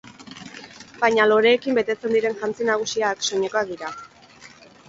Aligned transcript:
Baina 1.03 1.27
loreekin 1.27 1.77
betetzen 1.79 2.17
diren 2.17 2.39
jantzi 2.39 2.69
nagusiak, 2.71 3.23
soinekoak 3.29 3.71
dira. 3.75 3.93